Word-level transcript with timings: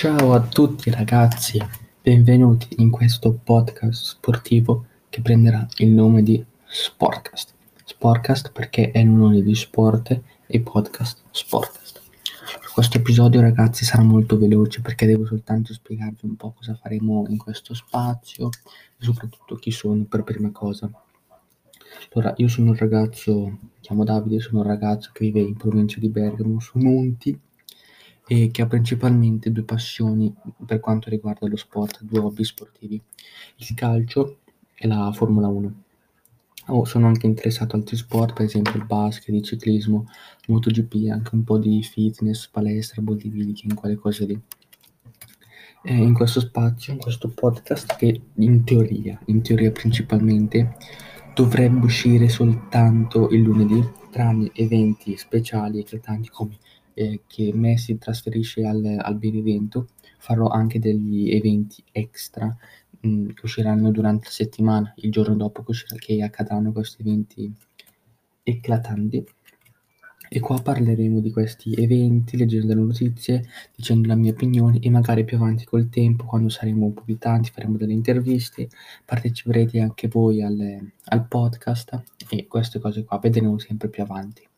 Ciao 0.00 0.32
a 0.32 0.40
tutti 0.40 0.88
ragazzi, 0.88 1.62
benvenuti 2.00 2.68
in 2.78 2.88
questo 2.88 3.34
podcast 3.34 4.02
sportivo 4.02 4.86
che 5.10 5.20
prenderà 5.20 5.68
il 5.76 5.90
nome 5.90 6.22
di 6.22 6.42
Sportcast. 6.64 7.52
Sportcast 7.84 8.50
perché 8.50 8.92
è 8.92 9.02
un 9.02 9.18
nome 9.18 9.42
di 9.42 9.54
sport 9.54 10.18
e 10.46 10.60
podcast 10.62 11.24
Sportcast. 11.30 12.00
Questo 12.72 12.96
episodio 12.96 13.42
ragazzi 13.42 13.84
sarà 13.84 14.02
molto 14.02 14.38
veloce 14.38 14.80
perché 14.80 15.04
devo 15.04 15.26
soltanto 15.26 15.74
spiegarvi 15.74 16.20
un 16.22 16.36
po' 16.36 16.54
cosa 16.56 16.74
faremo 16.74 17.26
in 17.28 17.36
questo 17.36 17.74
spazio 17.74 18.48
e 18.48 19.04
soprattutto 19.04 19.56
chi 19.56 19.70
sono 19.70 20.04
per 20.04 20.22
prima 20.22 20.50
cosa. 20.50 20.90
Allora, 22.14 22.32
io 22.38 22.48
sono 22.48 22.70
un 22.70 22.76
ragazzo, 22.76 23.34
mi 23.34 23.58
chiamo 23.82 24.04
Davide, 24.04 24.40
sono 24.40 24.62
un 24.62 24.66
ragazzo 24.66 25.10
che 25.12 25.26
vive 25.26 25.40
in 25.40 25.58
provincia 25.58 26.00
di 26.00 26.08
Bergamo, 26.08 26.58
su 26.58 26.78
Monti, 26.78 27.38
e 28.32 28.52
che 28.52 28.62
ha 28.62 28.66
principalmente 28.66 29.50
due 29.50 29.64
passioni 29.64 30.32
per 30.64 30.78
quanto 30.78 31.10
riguarda 31.10 31.48
lo 31.48 31.56
sport, 31.56 32.04
due 32.04 32.20
hobby 32.20 32.44
sportivi, 32.44 33.02
il 33.56 33.74
calcio 33.74 34.38
e 34.72 34.86
la 34.86 35.10
Formula 35.10 35.48
1. 35.48 35.72
Oh, 36.68 36.84
sono 36.84 37.08
anche 37.08 37.26
interessato 37.26 37.74
a 37.74 37.80
altri 37.80 37.96
sport, 37.96 38.34
per 38.34 38.44
esempio 38.44 38.76
il 38.76 38.86
basket, 38.86 39.34
il 39.34 39.42
ciclismo, 39.42 40.06
MotoGP, 40.46 41.10
anche 41.10 41.34
un 41.34 41.42
po' 41.42 41.58
di 41.58 41.82
fitness, 41.82 42.46
palestra, 42.46 43.02
bodybuilding, 43.02 43.74
quelle 43.74 43.96
cose 43.96 44.24
lì. 44.26 44.40
E 45.82 45.92
in 45.92 46.14
questo 46.14 46.38
spazio, 46.38 46.92
in 46.92 47.00
questo 47.00 47.30
podcast 47.30 47.96
che 47.96 48.20
in 48.32 48.62
teoria, 48.62 49.20
in 49.24 49.42
teoria 49.42 49.72
principalmente, 49.72 50.76
dovrebbe 51.34 51.84
uscire 51.84 52.28
soltanto 52.28 53.28
il 53.30 53.40
lunedì, 53.40 53.84
tranne 54.12 54.52
eventi 54.54 55.16
speciali 55.16 55.80
eclatanti 55.80 56.28
come 56.28 56.58
eh, 57.00 57.20
che 57.26 57.50
Messi 57.54 57.96
trasferisce 57.96 58.64
al, 58.66 58.98
al 58.98 59.16
Benevento, 59.16 59.88
farò 60.18 60.48
anche 60.48 60.78
degli 60.78 61.30
eventi 61.30 61.82
extra 61.92 62.54
mh, 63.00 63.08
mm, 63.08 63.28
che 63.30 63.40
usciranno 63.44 63.90
durante 63.90 64.26
la 64.26 64.30
settimana, 64.30 64.92
il 64.96 65.10
giorno 65.10 65.34
dopo 65.34 65.62
che, 65.62 65.70
uscirà, 65.70 65.96
che 65.96 66.22
accadranno 66.22 66.72
questi 66.72 67.00
eventi 67.00 67.50
eclatanti. 68.42 69.24
E 70.32 70.38
qua 70.38 70.60
parleremo 70.60 71.18
di 71.20 71.32
questi 71.32 71.72
eventi, 71.74 72.36
leggendo 72.36 72.72
le 72.74 72.82
notizie, 72.82 73.48
dicendo 73.74 74.06
la 74.06 74.14
mia 74.14 74.30
opinione 74.30 74.78
e 74.78 74.88
magari 74.88 75.24
più 75.24 75.36
avanti 75.36 75.64
col 75.64 75.88
tempo, 75.88 76.24
quando 76.24 76.48
saremo 76.50 76.84
un 76.86 76.94
po' 76.94 77.02
più 77.02 77.18
tanti, 77.18 77.50
faremo 77.50 77.76
delle 77.76 77.94
interviste, 77.94 78.68
parteciperete 79.04 79.80
anche 79.80 80.06
voi 80.06 80.40
al, 80.42 80.78
al 81.06 81.26
podcast 81.26 82.02
e 82.28 82.46
queste 82.46 82.78
cose 82.78 83.04
qua 83.04 83.18
vedremo 83.18 83.58
sempre 83.58 83.88
più 83.88 84.04
avanti. 84.04 84.49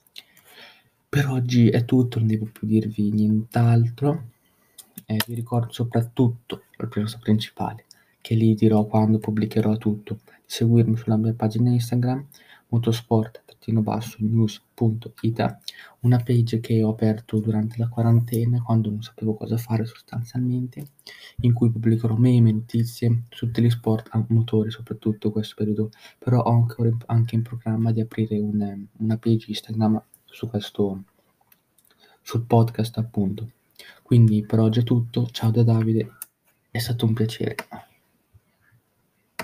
Per 1.15 1.29
oggi 1.29 1.69
è 1.69 1.85
tutto, 1.85 2.19
non 2.19 2.27
devo 2.27 2.49
più 2.51 2.67
dirvi 2.67 3.11
nient'altro. 3.11 4.31
Eh, 5.05 5.21
vi 5.27 5.35
ricordo 5.35 5.71
soprattutto 5.71 6.63
la 6.79 6.89
cosa 6.89 7.19
principale, 7.21 7.85
che 8.23 8.35
lì 8.35 8.55
dirò 8.55 8.87
quando 8.87 9.19
pubblicherò 9.19 9.77
tutto, 9.77 10.21
seguirmi 10.47 10.97
sulla 10.97 11.19
mia 11.19 11.35
pagina 11.35 11.69
Instagram, 11.69 12.29
motorsport-news.it, 12.69 15.59
una 16.01 16.17
page 16.17 16.61
che 16.61 16.83
ho 16.83 16.89
aperto 16.89 17.41
durante 17.41 17.77
la 17.77 17.91
quarantena, 17.91 18.63
quando 18.63 18.89
non 18.89 19.03
sapevo 19.03 19.35
cosa 19.35 19.59
fare 19.59 19.85
sostanzialmente, 19.85 20.93
in 21.41 21.53
cui 21.53 21.71
pubblicherò 21.71 22.17
meme, 22.17 22.53
notizie 22.53 23.25
su 23.29 23.51
tutti 23.51 23.69
sport 23.69 24.09
a 24.13 24.25
motore, 24.29 24.71
soprattutto 24.71 25.31
questo 25.31 25.57
periodo, 25.59 25.91
però 26.19 26.41
ho 26.41 26.53
anche, 26.53 26.97
anche 27.05 27.35
in 27.35 27.43
programma 27.43 27.93
di 27.93 28.01
aprire 28.01 28.39
un, 28.39 28.87
una 28.97 29.19
page 29.19 29.45
Instagram 29.49 30.03
su 30.33 30.49
questo 30.49 31.05
sul 32.23 32.43
podcast 32.43 32.99
appunto. 32.99 33.51
Quindi 34.03 34.45
per 34.45 34.61
oggi 34.61 34.81
è 34.81 34.85
tutto, 34.85 35.29
ciao 35.31 35.51
da 35.51 35.63
Davide, 35.63 36.13
è 36.71 36.79
stato 36.79 37.07
un 37.07 37.15
piacere. 37.15 37.57